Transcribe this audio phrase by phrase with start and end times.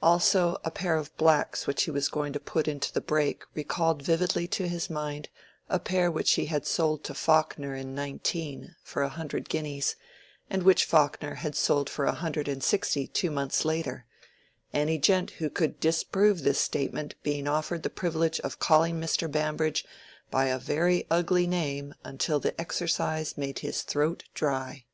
[0.00, 4.02] Also, a pair of blacks which he was going to put into the break recalled
[4.04, 5.28] vividly to his mind
[5.68, 9.96] a pair which he had sold to Faulkner in '19, for a hundred guineas,
[10.48, 15.50] and which Faulkner had sold for a hundred and sixty two months later—any gent who
[15.50, 19.28] could disprove this statement being offered the privilege of calling Mr.
[19.28, 19.84] Bambridge
[20.30, 24.84] by a very ugly name until the exercise made his throat dry.